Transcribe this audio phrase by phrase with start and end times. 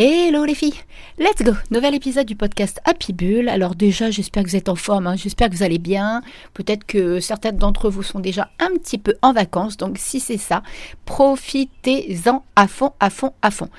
[0.00, 0.80] Hello les filles,
[1.18, 3.48] let's go Nouvel épisode du podcast Happy Bull.
[3.48, 5.16] Alors déjà, j'espère que vous êtes en forme, hein.
[5.16, 6.22] j'espère que vous allez bien.
[6.54, 10.38] Peut-être que certaines d'entre vous sont déjà un petit peu en vacances, donc si c'est
[10.38, 10.62] ça,
[11.04, 13.70] profitez-en à fond, à fond, à fond.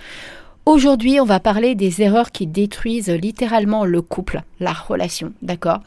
[0.66, 5.80] Aujourd'hui, on va parler des erreurs qui détruisent littéralement le couple, la relation, d'accord?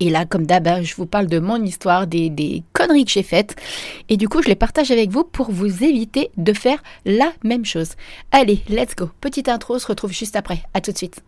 [0.00, 3.22] Et là, comme d'hab, hein, je vous parle de mon histoire, des, conneries que j'ai
[3.22, 3.56] faites.
[4.08, 7.64] Et du coup, je les partage avec vous pour vous éviter de faire la même
[7.64, 7.90] chose.
[8.30, 9.10] Allez, let's go.
[9.20, 10.62] Petite intro, se retrouve juste après.
[10.74, 11.20] À tout de suite.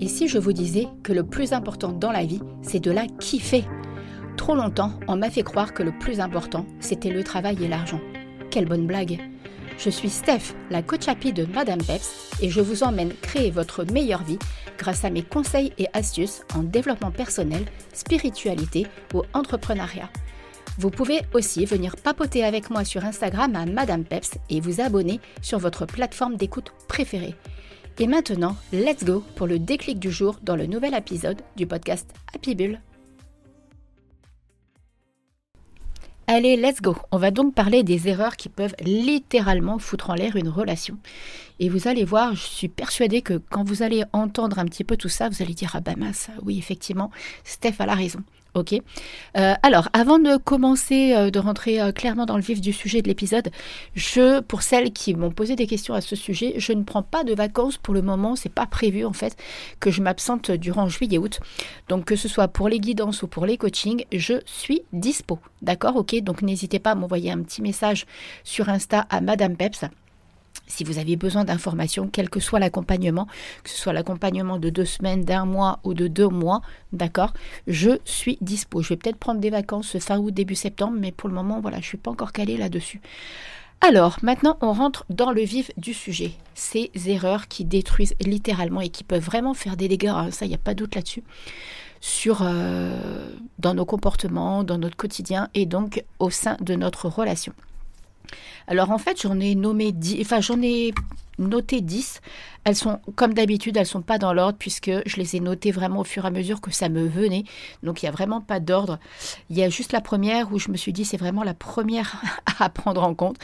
[0.00, 3.06] Et si je vous disais que le plus important dans la vie, c'est de la
[3.18, 3.64] kiffer?
[4.36, 8.00] Trop longtemps, on m'a fait croire que le plus important, c'était le travail et l'argent.
[8.50, 9.18] Quelle bonne blague
[9.78, 13.84] je suis Steph, la coach happy de Madame Peps, et je vous emmène créer votre
[13.84, 14.38] meilleure vie
[14.78, 20.10] grâce à mes conseils et astuces en développement personnel, spiritualité ou entrepreneuriat.
[20.78, 25.20] Vous pouvez aussi venir papoter avec moi sur Instagram à Madame Peps et vous abonner
[25.40, 27.34] sur votre plateforme d'écoute préférée.
[27.98, 32.10] Et maintenant, let's go pour le déclic du jour dans le nouvel épisode du podcast
[32.34, 32.78] Happy Bull.
[36.28, 36.96] Allez, let's go.
[37.12, 40.98] On va donc parler des erreurs qui peuvent littéralement foutre en l'air une relation.
[41.60, 44.96] Et vous allez voir, je suis persuadée que quand vous allez entendre un petit peu
[44.96, 47.12] tout ça, vous allez dire ah bah mince, oui effectivement,
[47.44, 48.18] Steph a la raison.
[48.56, 48.72] Ok.
[49.36, 53.02] Euh, alors, avant de commencer, euh, de rentrer euh, clairement dans le vif du sujet
[53.02, 53.50] de l'épisode,
[53.94, 57.22] je, pour celles qui m'ont posé des questions à ce sujet, je ne prends pas
[57.22, 58.34] de vacances pour le moment.
[58.34, 59.36] C'est pas prévu en fait
[59.78, 61.40] que je m'absente durant juillet-août.
[61.90, 65.38] Donc, que ce soit pour les guidances ou pour les coachings, je suis dispo.
[65.60, 65.96] D'accord?
[65.96, 66.18] Ok?
[66.22, 68.06] Donc, n'hésitez pas à m'envoyer un petit message
[68.42, 69.84] sur Insta à Madame Peps
[70.66, 73.26] si vous avez besoin d'informations, quel que soit l'accompagnement,
[73.62, 77.32] que ce soit l'accompagnement de deux semaines, d'un mois ou de deux mois, d'accord,
[77.66, 78.82] je suis dispo.
[78.82, 81.78] Je vais peut-être prendre des vacances fin août, début septembre, mais pour le moment, voilà,
[81.78, 83.00] je ne suis pas encore calée là-dessus.
[83.80, 86.32] Alors, maintenant, on rentre dans le vif du sujet.
[86.54, 90.48] Ces erreurs qui détruisent littéralement et qui peuvent vraiment faire des dégâts, hein, ça, il
[90.48, 91.22] n'y a pas doute là-dessus,
[92.40, 97.52] euh, dans nos comportements, dans notre quotidien et donc au sein de notre relation.
[98.66, 100.92] Alors en fait, j'en ai nommé 10, enfin j'en ai
[101.38, 102.20] noté 10.
[102.64, 106.00] Elles sont, comme d'habitude, elles sont pas dans l'ordre puisque je les ai notées vraiment
[106.00, 107.44] au fur et à mesure que ça me venait.
[107.82, 108.98] Donc il n'y a vraiment pas d'ordre.
[109.50, 112.20] Il y a juste la première où je me suis dit c'est vraiment la première
[112.58, 113.36] à prendre en compte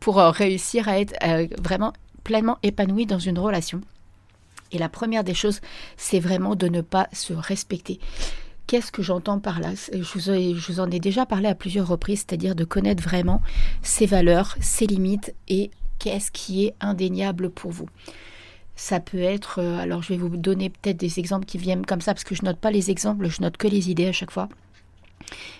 [0.00, 1.92] pour euh, réussir à être euh, vraiment
[2.24, 3.80] pleinement épanoui dans une relation.
[4.70, 5.60] Et la première des choses,
[5.96, 7.98] c'est vraiment de ne pas se respecter.
[8.68, 9.70] Qu'est-ce que j'entends par là?
[9.90, 13.40] Je vous, en ai déjà parlé à plusieurs reprises, c'est-à-dire de connaître vraiment
[13.80, 17.88] ses valeurs, ses limites et qu'est-ce qui est indéniable pour vous.
[18.76, 22.02] Ça peut être, euh, alors je vais vous donner peut-être des exemples qui viennent comme
[22.02, 24.30] ça, parce que je note pas les exemples, je note que les idées à chaque
[24.30, 24.50] fois.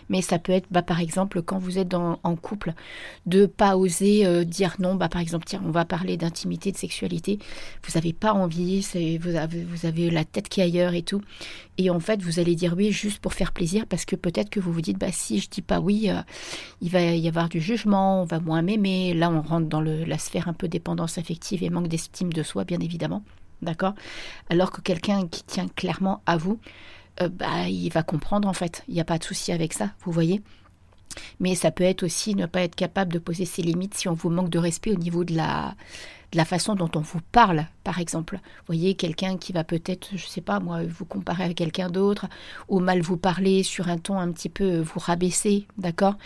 [0.09, 2.75] Mais ça peut être, bah, par exemple, quand vous êtes en couple,
[3.27, 4.95] de pas oser euh, dire non.
[4.95, 7.39] Bah, par exemple, tiens, on va parler d'intimité, de sexualité.
[7.85, 8.87] Vous n'avez pas envie,
[9.21, 9.37] vous
[9.87, 11.21] avez, la tête qui est ailleurs et tout.
[11.77, 14.61] Et en fait, vous allez dire oui juste pour faire plaisir parce que peut-être que
[14.61, 16.21] vous vous dites, bah, si je dis pas oui, euh,
[16.81, 19.15] il va y avoir du jugement, on va moins m'aimer.
[19.15, 22.65] Là, on rentre dans la sphère un peu dépendance affective et manque d'estime de soi,
[22.65, 23.23] bien évidemment.
[23.61, 23.95] D'accord?
[24.51, 26.61] Alors que quelqu'un qui tient clairement à vous,
[27.23, 28.85] euh, bah, il va comprendre en fait.
[28.89, 30.43] Il n'y a pas de souci avec ça, vous voyez.
[31.41, 34.15] Mais ça peut être aussi ne pas être capable de poser ses limites si on
[34.15, 35.75] vous manque de respect au niveau de la,
[36.33, 38.37] de la façon dont on vous parle, par exemple.
[38.37, 41.89] Vous voyez, quelqu'un qui va peut-être, je ne sais pas moi, vous comparer à quelqu'un
[41.89, 42.27] d'autre,
[42.69, 46.17] ou mal vous parler sur un ton un petit peu vous rabaisser, d'accord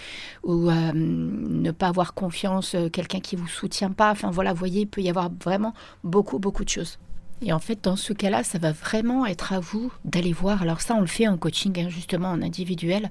[0.42, 4.10] Ou euh, ne pas avoir confiance, euh, quelqu'un qui vous soutient pas.
[4.10, 6.98] Enfin voilà, vous voyez, il peut y avoir vraiment beaucoup, beaucoup de choses.
[7.44, 10.62] Et en fait, dans ce cas-là, ça va vraiment être à vous d'aller voir.
[10.62, 13.10] Alors ça, on le fait en coaching, hein, justement, en individuel.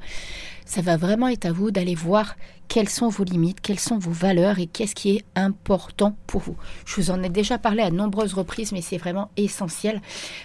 [0.66, 2.36] Ça va vraiment être à vous d'aller voir
[2.70, 6.56] quelles sont vos limites, quelles sont vos valeurs et qu'est-ce qui est important pour vous.
[6.86, 10.02] Je vous en ai déjà parlé à nombreuses reprises, mais c'est vraiment essentiel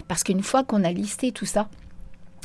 [0.09, 1.69] parce qu'une fois qu'on a listé tout ça,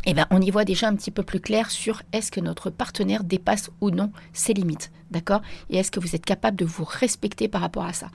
[0.05, 2.71] eh ben, on y voit déjà un petit peu plus clair sur est-ce que notre
[2.71, 5.43] partenaire dépasse ou non ses limites, d'accord?
[5.71, 8.09] Et est-ce que vous êtes capable de vous respecter par rapport à ça?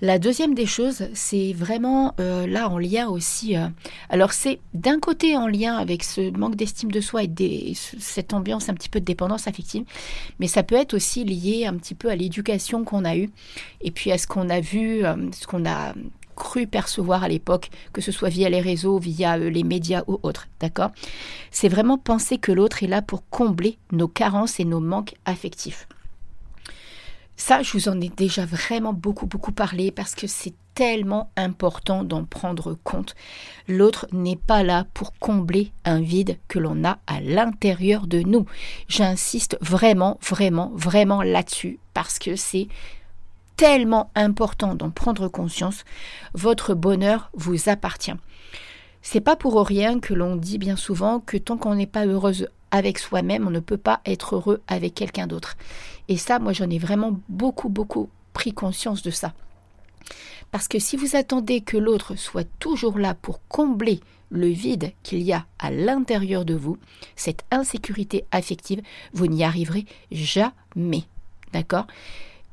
[0.00, 3.56] La deuxième des choses, c'est vraiment euh, là en lien aussi.
[3.56, 3.68] Euh,
[4.10, 8.68] alors c'est d'un côté en lien avec ce manque d'estime de soi et cette ambiance
[8.68, 9.84] un petit peu de dépendance affective,
[10.40, 13.30] mais ça peut être aussi lié un petit peu à l'éducation qu'on a eue
[13.80, 15.94] et puis à ce qu'on a vu, euh, ce qu'on a
[16.34, 20.48] cru percevoir à l'époque, que ce soit via les réseaux, via les médias ou autres,
[20.58, 20.90] d'accord?
[21.52, 25.86] C'est vraiment penser que l'autre est là pour combler nos carences et nos manques affectifs.
[27.36, 32.04] Ça, je vous en ai déjà vraiment beaucoup, beaucoup parlé parce que c'est tellement important
[32.04, 33.14] d'en prendre compte.
[33.68, 38.46] L'autre n'est pas là pour combler un vide que l'on a à l'intérieur de nous.
[38.88, 42.68] J'insiste vraiment, vraiment, vraiment là-dessus parce que c'est
[43.56, 45.84] tellement important d'en prendre conscience.
[46.34, 48.14] Votre bonheur vous appartient.
[49.02, 52.48] C'est pas pour rien que l'on dit bien souvent que tant qu'on n'est pas heureuse
[52.74, 55.56] avec soi-même, on ne peut pas être heureux avec quelqu'un d'autre.
[56.08, 59.32] Et ça, moi, j'en ai vraiment beaucoup, beaucoup pris conscience de ça.
[60.50, 65.20] Parce que si vous attendez que l'autre soit toujours là pour combler le vide qu'il
[65.22, 66.76] y a à l'intérieur de vous,
[67.14, 68.82] cette insécurité affective,
[69.12, 71.04] vous n'y arriverez jamais.
[71.52, 71.86] D'accord?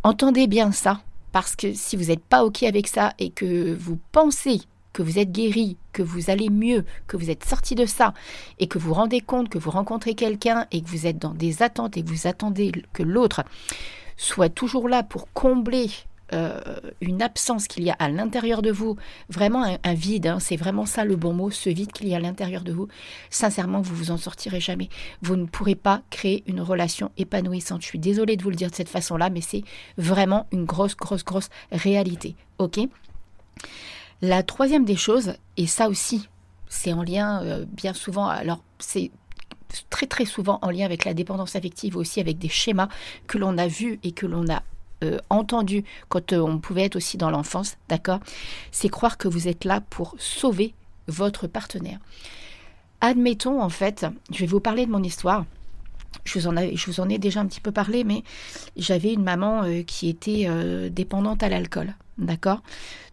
[0.03, 1.01] Entendez bien ça,
[1.31, 4.61] parce que si vous n'êtes pas OK avec ça et que vous pensez
[4.93, 8.13] que vous êtes guéri, que vous allez mieux, que vous êtes sorti de ça,
[8.59, 11.63] et que vous rendez compte que vous rencontrez quelqu'un et que vous êtes dans des
[11.63, 13.43] attentes et que vous attendez que l'autre
[14.17, 15.89] soit toujours là pour combler
[16.33, 16.61] euh,
[17.01, 18.95] une absence qu'il y a à l'intérieur de vous,
[19.29, 22.17] vraiment un, vide, hein, c'est vraiment ça le bon mot, ce vide qu'il y a
[22.17, 22.87] à l'intérieur de vous,
[23.29, 24.87] sincèrement, vous vous en sortirez jamais.
[25.21, 27.81] Vous ne pourrez pas créer une relation épanouissante.
[27.81, 29.63] Je suis désolée de vous le dire de cette façon-là, mais c'est
[29.97, 32.35] vraiment une grosse, grosse, grosse réalité.
[32.59, 32.79] Ok?
[34.21, 36.29] La troisième des choses, et ça aussi,
[36.67, 39.11] c'est en lien euh, bien souvent, alors c'est
[39.89, 42.89] très très souvent en lien avec la dépendance affective, aussi avec des schémas
[43.27, 44.63] que l'on a vus et que l'on a
[45.03, 48.19] euh, entendu quand euh, on pouvait être aussi dans l'enfance, d'accord?
[48.71, 50.75] C'est croire que vous êtes là pour sauver
[51.07, 51.97] votre partenaire.
[52.99, 55.45] Admettons, en fait, je vais vous parler de mon histoire.
[56.23, 58.23] Je vous, en ai déjà un petit peu parlé, mais
[58.77, 60.47] j'avais une maman euh, qui était
[60.91, 62.61] dépendante à l'alcool, d'accord?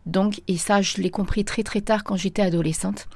[0.06, 3.08] Donc, et ça, je l'ai compris très très tard quand j'étais adolescente.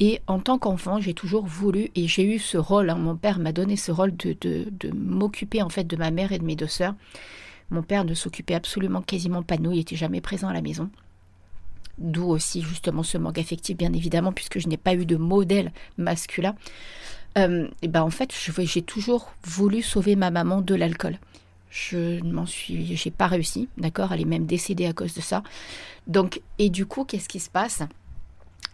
[0.00, 3.38] Et en tant qu'enfant, j'ai toujours voulu, et j'ai eu ce rôle, hein, mon père
[3.40, 6.54] m'a donné ce rôle de, de, m'occuper en fait de ma mère et de mes
[6.54, 6.94] deux sœurs.
[7.70, 10.62] Mon père ne s'occupait absolument quasiment pas de nous, il était jamais présent à la
[10.62, 10.88] maison.
[11.98, 15.72] D'où aussi justement ce manque affectif, bien évidemment, puisque je n'ai pas eu de modèle
[15.96, 16.54] masculin.
[17.36, 21.18] Euh, et ben en fait, j'ai toujours voulu sauver ma maman de l'alcool.
[21.70, 24.12] Je ne m'en suis, j'ai pas réussi, d'accord.
[24.12, 25.42] Elle est même décédée à cause de ça.
[26.06, 27.82] Donc, et du coup, qu'est-ce qui se passe?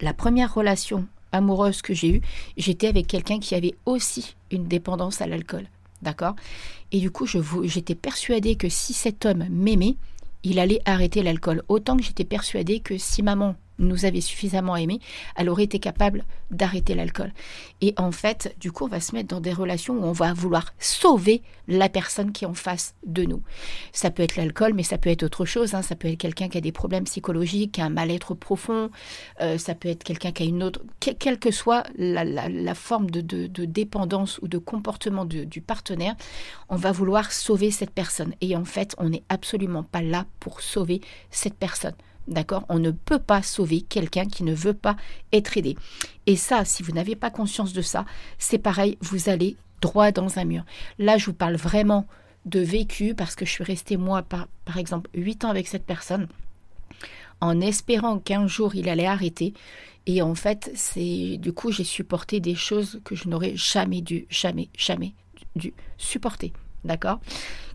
[0.00, 2.20] La première relation amoureuse que j'ai eue,
[2.56, 5.67] j'étais avec quelqu'un qui avait aussi une dépendance à l'alcool.
[6.02, 6.37] D'accord?
[6.93, 9.97] Et du coup, j'étais persuadée que si cet homme m'aimait,
[10.43, 11.62] il allait arrêter l'alcool.
[11.69, 15.00] Autant que j'étais persuadée que si maman nous avait suffisamment aimé,
[15.37, 17.32] elle aurait été capable d'arrêter l'alcool.
[17.81, 20.32] Et en fait, du coup, on va se mettre dans des relations où on va
[20.32, 23.43] vouloir sauver la personne qui est en face de nous.
[23.93, 25.75] Ça peut être l'alcool, mais ça peut être autre chose.
[25.75, 25.82] Hein.
[25.82, 28.91] Ça peut être quelqu'un qui a des problèmes psychologiques, qui a un mal-être profond.
[29.41, 30.81] Euh, ça peut être quelqu'un qui a une autre...
[31.00, 33.21] quelle que soit la, forme de,
[33.65, 36.15] dépendance ou de comportement du partenaire,
[36.69, 38.35] on va vouloir sauver cette personne.
[38.41, 41.00] Et en fait, on n'est absolument pas là pour sauver
[41.31, 41.94] cette personne.
[42.26, 42.65] D'accord?
[42.69, 44.97] On ne peut pas sauver quelqu'un qui ne veut pas
[45.32, 45.76] être aidé.
[46.26, 48.06] Et ça, si vous n'avez pas conscience de ça,
[48.38, 50.65] c'est pareil, vous allez droit dans un mur.
[50.99, 52.06] Là, je vous parle vraiment
[52.47, 56.29] de vécu parce que je suis restée, moi, par, exemple, 8 ans avec cette personne
[57.41, 59.53] en espérant qu'un jour il allait arrêter.
[60.06, 64.26] Et en fait, c'est du coup, j'ai supporté des choses que je n'aurais jamais dû,
[64.31, 65.15] jamais, jamais
[65.56, 66.53] dû supporter.
[66.85, 67.21] D'accord?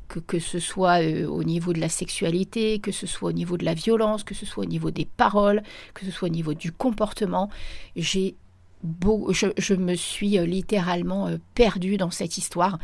[0.10, 3.66] Que, ce soit euh, au niveau de la sexualité, que ce soit au niveau de
[3.66, 5.62] la violence, que ce soit au niveau des paroles,
[5.94, 7.50] que ce soit au niveau du comportement.
[7.96, 8.36] J'ai
[8.84, 12.80] beau, je, me suis euh, littéralement euh, perdue dans cette histoire.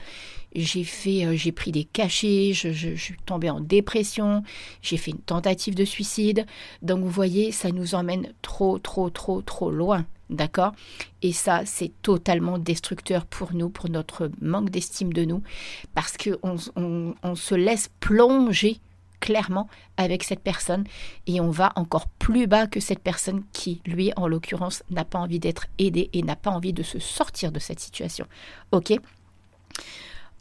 [0.53, 4.41] J'ai fait, j'ai pris des cachets, je, je, suis tombée en dépression,
[4.81, 6.45] j'ai fait une tentative de suicide.
[6.81, 10.05] Donc vous voyez, ça nous emmène trop, trop, trop, trop loin.
[10.29, 10.73] D'accord?
[11.21, 15.43] Et ça, c'est totalement destructeur pour nous, pour notre manque d'estime de nous,
[15.93, 18.79] parce qu'on on, se laisse plonger
[19.19, 19.67] clairement
[19.97, 20.83] avec cette personne
[21.25, 25.19] et on va encore plus bas que cette personne qui, lui, en l'occurrence, n'a pas
[25.19, 28.25] envie d'être aidé et n'a pas envie de se sortir de cette situation.
[28.71, 28.93] Ok?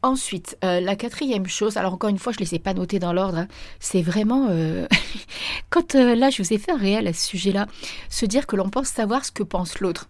[0.04, 2.98] Ensuite, euh, la quatrième chose, alors encore une fois, je ne les ai pas notées
[2.98, 3.48] dans l'ordre, hein,
[3.80, 4.86] c'est vraiment, euh,
[5.70, 7.68] quand euh, là, je vous ai fait un réel à ce sujet-là,
[8.10, 10.06] se dire que l'on pense savoir ce que pense l'autre.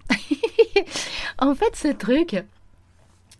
[1.38, 2.42] en fait, ce truc,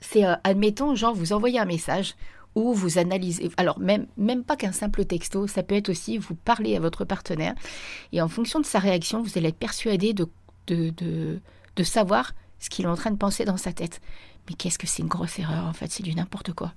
[0.01, 2.15] c'est, admettons, genre, vous envoyez un message
[2.55, 4.07] ou vous analysez, alors même,
[4.47, 7.57] pas qu'un simple texto, ça peut être aussi, vous parlez à votre partenaire,
[8.13, 11.41] et en fonction de sa réaction, vous allez être persuadé de
[11.83, 12.31] savoir
[12.61, 14.01] ce qu'il est en train de penser dans sa tête.
[14.49, 16.73] Mais qu'est-ce que c'est une grosse erreur en fait, c'est du n'importe quoi.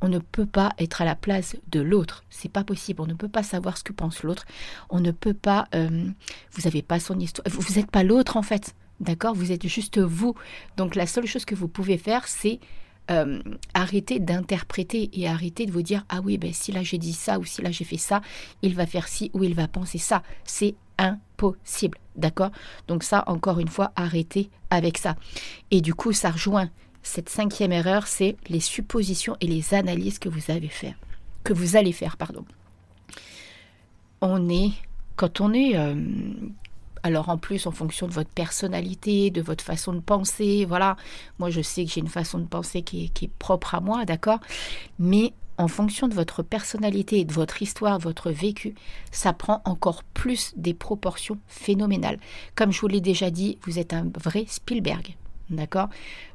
[0.00, 3.02] On ne peut pas être à la place de l'autre, c'est pas possible.
[3.02, 4.44] On ne peut pas savoir ce que pense l'autre.
[4.88, 5.66] On ne peut pas.
[5.74, 6.08] Euh,
[6.52, 7.46] vous n'avez pas son histoire.
[7.50, 9.34] Vous n'êtes pas l'autre en fait, d'accord?
[9.34, 10.34] Vous êtes juste vous.
[10.76, 12.60] Donc la seule chose que vous pouvez faire, c'est
[13.10, 13.42] euh,
[13.74, 17.40] arrêtez d'interpréter et arrêtez de vous dire ah oui ben si là j'ai dit ça
[17.40, 18.20] ou si là j'ai fait ça,
[18.62, 20.22] il va faire ci ou il va penser ça.
[20.44, 22.50] C'est impossible, d'accord?
[22.86, 25.16] Donc ça, encore une fois, arrêtez avec ça.
[25.70, 26.70] Et du coup, ça rejoint
[27.02, 30.94] cette cinquième erreur, c'est les suppositions et les analyses que vous avez fait,
[31.44, 32.44] que vous allez faire, pardon.
[34.20, 34.72] On est,
[35.16, 35.94] quand on est euh,
[37.02, 40.96] alors en plus, en fonction de votre personnalité, de votre façon de penser, voilà,
[41.38, 44.40] moi je sais que j'ai une façon de penser qui est, propre à moi, d'accord
[44.98, 48.74] Mais en fonction de votre personnalité et de votre histoire, votre vécu,
[49.10, 52.18] ça prend encore plus des proportions phénoménales.
[52.54, 55.16] Comme je vous l'ai déjà dit, vous êtes un vrai Spielberg,
[55.50, 55.88] d'accord?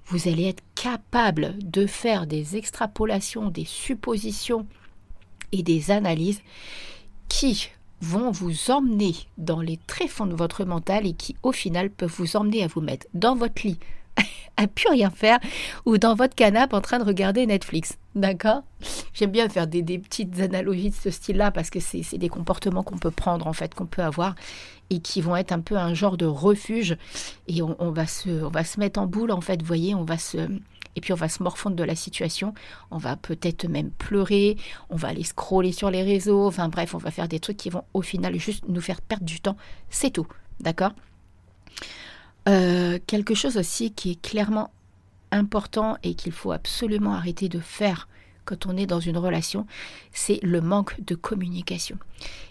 [0.05, 4.67] Vous allez être capable de faire des extrapolations, des suppositions
[5.51, 6.41] et des analyses
[7.29, 7.69] qui
[8.01, 12.35] vont vous emmener dans les tréfonds de votre mental et qui au final peuvent vous
[12.35, 13.79] emmener à vous mettre dans votre lit
[14.57, 15.39] à plus rien faire
[15.85, 17.97] ou dans votre canapé en train de regarder Netflix.
[18.15, 18.63] D'accord?
[19.13, 22.97] J'aime bien faire des, petites analogies de ce style-là parce que c'est des comportements qu'on
[22.97, 24.35] peut prendre en fait, qu'on peut avoir
[24.89, 26.97] et qui vont être un peu un genre de refuge.
[27.47, 30.03] Et on, va, se, on va se mettre en boule en fait, vous voyez, on
[30.03, 30.37] va se
[30.95, 32.53] et puis on va se morfondre de la situation,
[32.89, 34.57] on va peut-être même pleurer,
[34.89, 37.69] on va aller scroller sur les réseaux, enfin bref, on va faire des trucs qui
[37.69, 39.57] vont au final juste nous faire perdre du temps,
[39.89, 40.27] c'est tout,
[40.59, 40.93] d'accord?
[42.47, 44.71] Euh, Quelque chose aussi qui est clairement
[45.31, 48.07] important et qu'il faut absolument arrêter de faire
[48.45, 49.65] quand on est dans une relation,
[50.13, 51.97] c'est le manque de communication.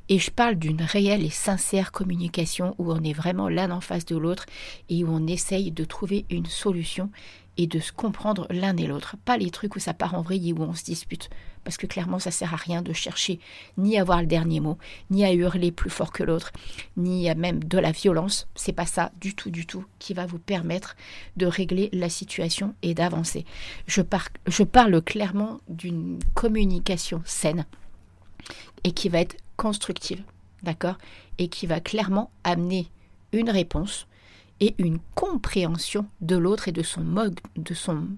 [0.09, 4.05] Et je parle d'une réelle et sincère communication où on est vraiment l'un en face
[4.05, 4.45] de l'autre
[4.91, 7.11] et où on essaye de trouver une solution
[7.57, 9.17] et de se comprendre l'un et l'autre.
[9.25, 11.31] Pas les trucs où ça part en vrille et où on se dispute.
[11.63, 13.41] Parce que clairement, ça sert à rien de chercher
[13.79, 14.77] ni à avoir le dernier mot,
[15.11, 16.53] ni à hurler plus fort que l'autre,
[16.97, 18.47] ni à même de la violence.
[18.55, 20.97] C'est pas ça du tout, du tout qui va vous permettre
[21.37, 23.47] de régler la situation et d'avancer.
[23.87, 24.03] Je,
[24.47, 27.65] je parle clairement d'une communication saine
[28.85, 30.23] et qui va être constructive,
[30.63, 30.99] d'accord?
[31.39, 32.89] Et qui va clairement amener
[33.33, 34.07] une réponse
[34.61, 38.09] et une compréhension de l'autre et de son mode, de son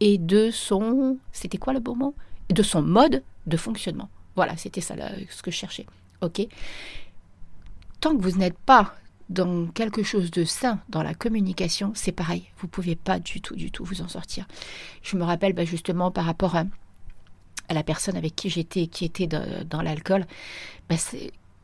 [0.00, 2.14] et de son, c'était quoi le bon mot?
[2.50, 4.08] De son mode de fonctionnement.
[4.36, 4.94] Voilà, c'était ça
[5.30, 5.86] ce que je cherchais.
[6.20, 6.46] Ok?
[8.00, 8.94] Tant que vous n'êtes pas
[9.28, 12.44] dans quelque chose de sain dans la communication, c'est pareil.
[12.58, 14.46] Vous pouvez pas du tout, du tout vous en sortir.
[15.02, 16.64] Je me rappelle bah, justement par rapport à,
[17.68, 20.24] la personne avec qui j'étais, qui était dans, l'alcool,
[20.88, 20.96] bah,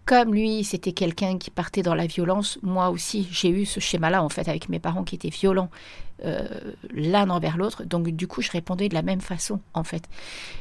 [0.05, 4.23] comme lui, c'était quelqu'un qui partait dans la violence, moi aussi, j'ai eu ce schéma-là,
[4.23, 5.71] en fait, avec mes parents qui étaient violents
[6.25, 6.47] euh,
[6.93, 7.85] l'un envers l'autre.
[7.85, 10.09] Donc, du coup, je répondais de la même façon, en fait.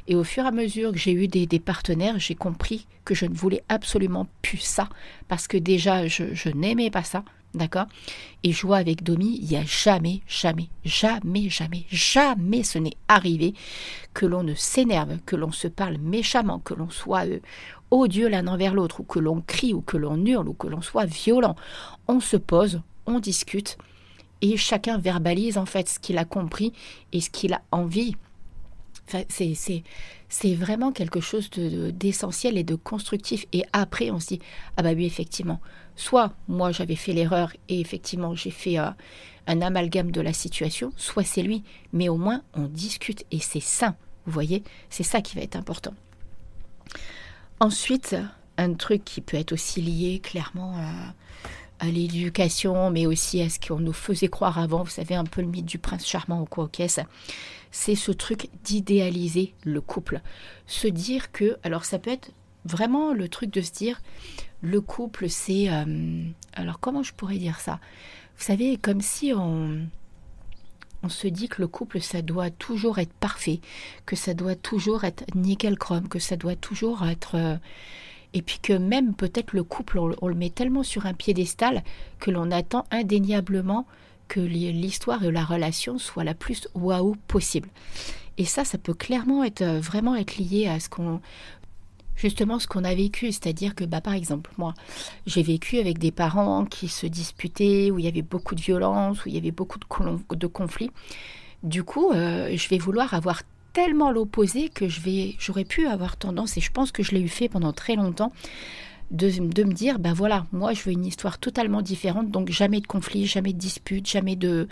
[0.07, 3.25] Et au fur et à mesure que j'ai eu des, partenaires, j'ai compris que je
[3.25, 4.89] ne voulais absolument plus ça,
[5.27, 7.23] parce que déjà, je, n'aimais pas ça.
[7.53, 7.87] D'accord?
[8.43, 12.95] Et je vois avec Domi, il n'y a jamais, jamais, jamais, jamais, jamais ce n'est
[13.09, 13.53] arrivé
[14.13, 17.39] que l'on ne s'énerve, que l'on se parle méchamment, que l'on soit euh,
[17.91, 20.81] odieux l'un envers l'autre, ou que l'on crie, ou que l'on hurle, ou que l'on
[20.81, 21.57] soit violent.
[22.07, 23.77] On se pose, on discute,
[24.41, 26.71] et chacun verbalise en fait ce qu'il a compris
[27.11, 28.15] et ce qu'il a envie.
[30.29, 33.45] C'est vraiment quelque chose d'essentiel et de constructif.
[33.53, 34.39] Et après, on se dit,
[34.77, 35.59] ah bah oui, effectivement,
[35.95, 38.89] soit moi j'avais fait l'erreur et effectivement j'ai fait euh,
[39.47, 41.63] un amalgame de la situation, soit c'est lui,
[41.93, 43.95] mais au moins on discute et c'est sain.
[44.25, 45.93] Vous voyez, c'est ça qui va être important.
[47.59, 48.15] Ensuite,
[48.57, 51.13] un truc qui peut être aussi lié clairement à,
[51.85, 55.47] l'éducation, mais aussi à ce qu'on nous faisait croire avant, vous savez, un peu le
[55.47, 56.69] mythe du prince charmant ou quoi
[57.71, 60.21] c'est ce truc d'idéaliser le couple.
[60.67, 62.31] Se dire que, alors ça peut être
[62.65, 64.01] vraiment le truc de se dire,
[64.61, 65.69] le couple c'est...
[65.69, 66.23] Euh,
[66.53, 67.79] alors comment je pourrais dire ça?
[68.37, 69.87] Vous savez, comme si on
[71.03, 73.59] on se dit que le couple, ça doit toujours être parfait,
[74.05, 77.35] que ça doit toujours être nickel chrome, que ça doit toujours être...
[77.35, 77.57] Euh,
[78.33, 81.83] et puis que même peut-être le couple, on, le met tellement sur un piédestal
[82.19, 83.85] que l'on attend indéniablement
[84.27, 87.67] que l'histoire et la relation soient la plus waouh possible.
[88.37, 91.19] Et ça, ça peut clairement être euh, vraiment être lié à ce qu'on
[92.15, 94.73] justement ce qu'on a vécu, c'est-à-dire que bah, par exemple moi
[95.25, 99.25] j'ai vécu avec des parents qui se disputaient, où il y avait beaucoup de violence,
[99.25, 100.91] où il y avait beaucoup de, conflits.
[101.63, 103.41] Du coup, euh, je vais vouloir avoir
[103.73, 107.21] tellement l'opposé que je vais, j'aurais pu avoir tendance, et je pense que je l'ai
[107.21, 108.31] eu fait pendant très longtemps,
[109.11, 112.87] de, me dire, ben voilà, moi je veux une histoire totalement différente, donc jamais de
[112.87, 114.67] conflit, jamais de dispute, jamais de,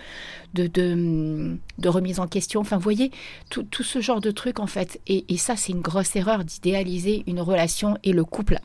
[0.53, 2.61] de, de, remise en question.
[2.61, 3.11] Enfin, vous voyez,
[3.49, 5.01] tout, tout, ce genre de trucs en fait.
[5.07, 8.59] Et, et ça, c'est une grosse erreur d'idéaliser une relation et le couple.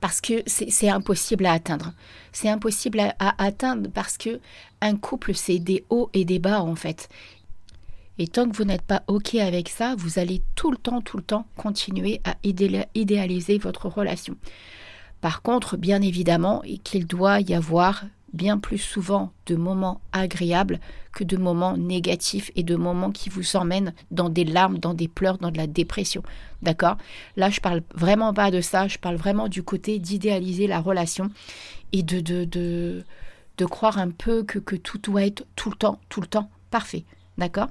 [0.00, 1.92] Parce que c'est impossible à atteindre.
[2.32, 4.38] C'est impossible à, à, atteindre parce que
[4.80, 7.08] un couple, c'est des hauts et des bas en fait.
[8.18, 11.16] Et tant que vous n'êtes pas OK avec ça, vous allez tout le temps, tout
[11.16, 14.36] le temps continuer à idéaliser votre relation.
[15.20, 18.04] Par contre, bien évidemment, qu'il doit y avoir
[18.34, 20.80] bien plus souvent de moments agréables
[21.12, 25.08] que de moments négatifs et de moments qui vous emmènent dans des larmes, dans des
[25.08, 26.22] pleurs, dans de la dépression.
[26.60, 26.98] D'accord?
[27.36, 31.30] Là, je parle vraiment pas de ça, je parle vraiment du côté d'idéaliser la relation
[31.92, 33.04] et de,
[33.66, 37.04] croire un peu que tout doit être tout le temps, tout le temps parfait.
[37.38, 37.68] D'accord?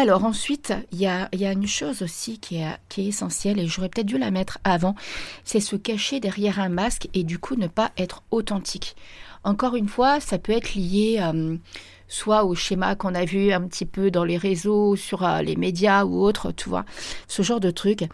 [0.00, 4.16] Alors ensuite, il y a, une chose aussi qui est, essentielle, et j'aurais peut-être dû
[4.16, 4.94] la mettre avant,
[5.44, 8.96] c'est se cacher derrière un masque et du coup ne pas être authentique.
[9.44, 11.56] Encore une fois, ça peut être lié euh,
[12.10, 15.56] soit au schéma qu'on a vu un petit peu dans les réseaux, sur euh, les
[15.56, 16.84] médias ou autres, tu vois,
[17.28, 18.04] ce genre de truc,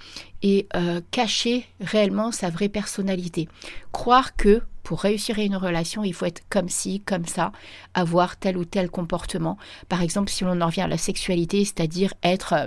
[0.43, 3.49] et euh, cacher réellement sa vraie personnalité.
[3.91, 7.51] Croire que pour réussir une relation, il faut être comme ci, comme ça,
[7.95, 9.59] avoir tel ou tel comportement.
[9.89, 12.67] Par exemple, si on en revient à la sexualité, c'est-à-dire être euh,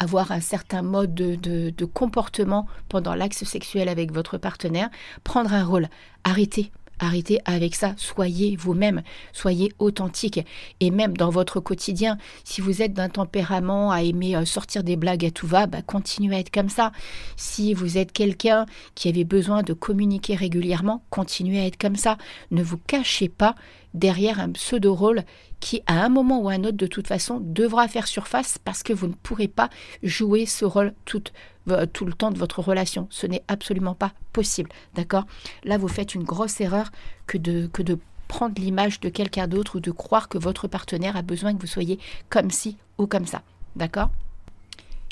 [0.00, 1.36] avoir un certain mode de,
[1.70, 4.88] de comportement pendant l'axe sexuel avec votre partenaire,
[5.22, 5.88] prendre un rôle.
[6.24, 9.02] Arrêtez, Arrêtez avec ça, soyez vous-même,
[9.32, 10.40] soyez authentique.
[10.80, 14.96] Et même dans votre quotidien, si vous êtes d'un tempérament à aimer euh, sortir des
[14.96, 16.92] blagues à tout va, bah, continuez à être comme ça.
[17.36, 22.18] Si vous êtes quelqu'un qui avait besoin de communiquer régulièrement, continuez à être comme ça.
[22.50, 23.54] Ne vous cachez pas
[23.94, 25.22] derrière un pseudo-rôle
[25.60, 28.82] qui, à un moment ou à un autre, de toute façon, devra faire surface parce
[28.82, 29.70] que vous ne pourrez pas
[30.02, 31.22] jouer ce rôle tout,
[31.66, 33.06] le temps de votre relation.
[33.10, 34.70] Ce n'est absolument pas possible.
[34.94, 35.26] D'accord?
[35.64, 36.90] Là, vous faites une grosse erreur
[37.26, 37.98] que de, que de
[38.28, 41.66] prendre l'image de quelqu'un d'autre ou de croire que votre partenaire a besoin que vous
[41.66, 41.98] soyez
[42.28, 43.42] comme ci ou comme ça.
[43.74, 44.10] D'accord?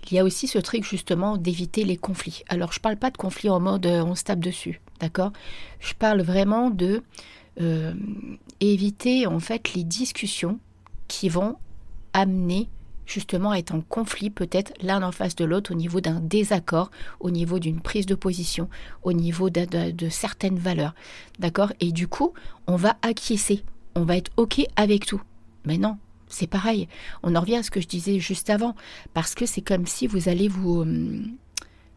[0.08, 2.44] Il y a aussi ce truc justement d'éviter les conflits.
[2.48, 5.32] Alors je ne parle pas de conflits en mode euh, on se tape dessus, d'accord?
[5.80, 7.02] Je parle vraiment de
[7.60, 7.94] euh,
[8.60, 10.58] éviter en fait les discussions
[11.08, 11.56] qui vont
[12.12, 12.68] amener
[13.06, 16.90] justement à être en conflit peut-être l'un en face de l'autre au niveau d'un désaccord,
[17.20, 18.68] au niveau d'une prise de position,
[19.02, 20.94] au niveau de, certaines valeurs.
[21.38, 21.72] D'accord?
[21.80, 22.34] Et du coup,
[22.66, 23.62] on va acquiescer,
[23.94, 25.22] on va être OK avec tout.
[25.64, 25.96] Mais non,
[26.28, 26.88] c'est pareil.
[27.22, 28.74] On en revient à ce que je disais juste avant,
[29.14, 30.82] parce que c'est comme si vous allez vous...
[30.82, 31.22] Euh,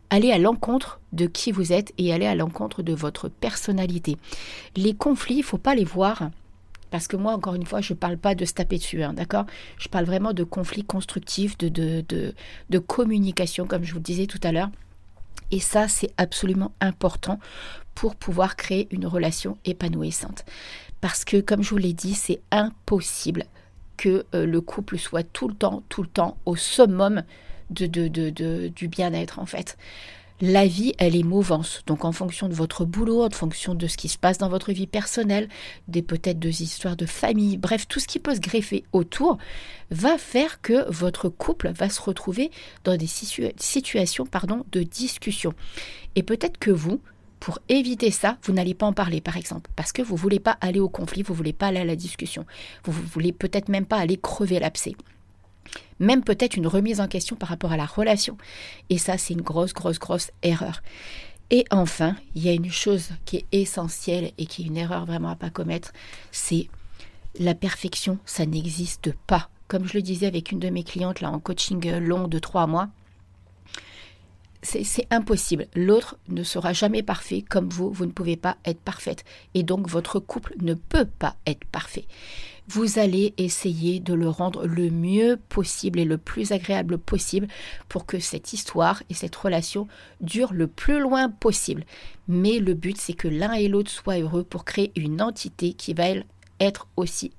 [0.10, 4.18] aller à l'encontre de qui vous êtes et aller à l'encontre de votre personnalité.
[4.76, 6.30] Les conflits, il faut pas les voir
[6.92, 9.14] parce que moi, encore une fois, je ne parle pas de se taper dessus, hein,
[9.14, 9.46] d'accord?
[9.78, 12.34] Je parle vraiment de conflits constructifs, de, de,
[12.70, 14.72] de, communication, comme je vous le disais tout à l'heure.
[15.52, 17.40] Et ça, c'est absolument important
[17.96, 20.46] pour pouvoir créer une relation épanouissante.
[21.02, 23.46] Parce que, comme je vous l'ai dit, c'est impossible
[23.98, 27.24] que euh, le couple soit tout le temps, tout le temps au summum
[27.70, 29.78] de, du bien-être en fait.
[30.42, 31.82] La vie, elle est mouvance.
[31.86, 34.72] Donc, en fonction de votre boulot, en fonction de ce qui se passe dans votre
[34.72, 35.50] vie personnelle,
[35.90, 39.38] des peut-être des histoires de famille, bref, tout ce qui peut se greffer autour,
[39.92, 42.52] va faire que votre couple va se retrouver
[42.86, 45.54] dans des situations pardon, de discussion.
[46.16, 47.02] Et peut-être que vous,
[47.42, 50.40] pour éviter ça, vous n'allez pas en parler, par exemple, parce que vous ne voulez
[50.40, 52.46] pas aller au conflit, vous ne voulez pas aller à la discussion,
[52.86, 54.96] vous ne voulez peut-être même pas aller crever l'abcès
[56.00, 58.38] même peut-être une remise en question par rapport à la relation.
[58.90, 60.82] Et ça, c'est une grosse, grosse, grosse erreur.
[61.52, 65.06] Et enfin, il y a une chose qui est essentielle et qui est une erreur
[65.06, 65.92] vraiment à pas commettre,
[66.32, 66.68] c'est
[67.40, 69.50] la perfection, ça n'existe pas.
[69.68, 72.68] Comme je le disais avec une de mes clientes là en coaching long de trois
[72.68, 72.90] mois,
[74.62, 75.68] c'est impossible.
[75.74, 79.24] L'autre ne sera jamais parfait comme vous, vous ne pouvez pas être parfaite.
[79.54, 82.06] Et donc votre couple ne peut pas être parfait
[82.70, 87.48] vous allez essayer de le rendre le mieux possible et le plus agréable possible
[87.88, 89.88] pour que cette histoire et cette relation
[90.22, 91.84] durent le plus loin possible.
[92.28, 95.96] Mais le but, c'est que l'un et l'autre soient heureux pour créer une entité qui
[95.96, 96.06] va
[96.60, 97.32] être aussi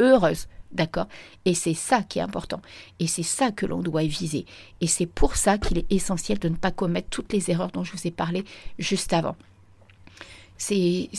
[0.00, 0.46] heureuse.
[0.72, 1.06] D'accord?
[1.44, 2.62] Et c'est ça qui est important.
[3.00, 4.46] Et c'est ça que l'on doit viser.
[4.80, 7.84] Et c'est pour ça qu'il est essentiel de ne pas commettre toutes les erreurs dont
[7.84, 8.44] je vous ai parlé
[8.78, 9.36] juste avant
[10.56, 11.10] c'est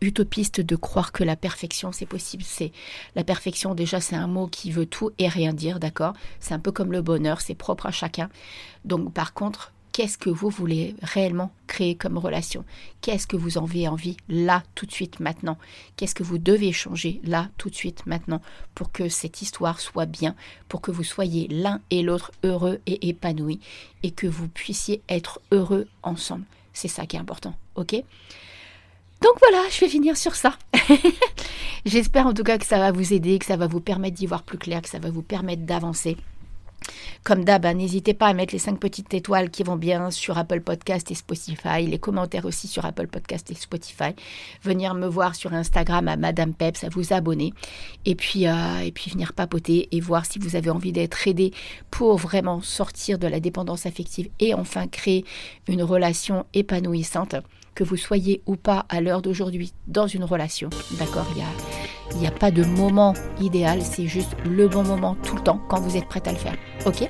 [0.00, 2.42] utopiste de croire que la perfection c'est possible.
[2.44, 2.72] C'est
[3.14, 6.14] la perfection déjà c'est un mot qui veut tout et rien dire, d'accord?
[6.40, 8.28] C'est un peu comme le bonheur, c'est propre à chacun.
[8.84, 12.64] Donc par contre, qu'est-ce que vous voulez réellement créer comme relation?
[13.02, 15.58] Qu'est-ce que vous en avez envie là tout de suite maintenant?
[15.96, 18.40] Qu'est-ce que vous devez changer là tout de suite maintenant
[18.74, 20.34] pour que cette histoire soit bien,
[20.68, 23.60] pour que vous soyez l'un et l'autre heureux et épanouis
[24.02, 26.44] et que vous puissiez être heureux ensemble?
[26.72, 28.02] C'est ça qui est important, ok?
[29.22, 30.54] Donc voilà, je vais finir sur ça.
[31.86, 34.26] J'espère en tout cas que ça va vous aider, que ça va vous permettre d'y
[34.26, 36.16] voir plus clair, que ça va vous permettre d'avancer.
[37.22, 40.38] Comme d'hab, hein, n'hésitez pas à mettre les cinq petites étoiles qui vont bien sur
[40.38, 44.14] Apple Podcast et Spotify, les commentaires aussi sur Apple Podcast et Spotify.
[44.64, 47.52] Venir me voir sur Instagram à Madame Peps, à vous abonner
[48.04, 51.52] et puis euh, et puis venir papoter et voir si vous avez envie d'être aidé
[51.90, 55.24] pour vraiment sortir de la dépendance affective et enfin créer
[55.68, 57.36] une relation épanouissante
[57.74, 60.70] que vous soyez ou pas à l'heure d'aujourd'hui dans une relation.
[60.98, 61.46] D'accord, il y a
[62.18, 65.80] n'y a pas de moment idéal, c'est juste le bon moment tout le temps quand
[65.80, 66.54] vous êtes prête à le faire.
[66.86, 67.08] Ok?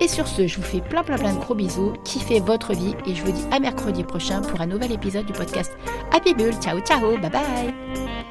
[0.00, 2.94] Et sur ce, je vous fais plein plein plein de gros bisous, kiffez votre vie
[3.06, 5.72] et je vous dis à mercredi prochain pour un nouvel épisode du podcast
[6.12, 6.54] Happy Bull.
[6.60, 8.29] Ciao ciao, bye bye